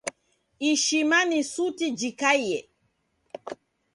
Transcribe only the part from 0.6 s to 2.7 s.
Ishima ni suti jikaiye.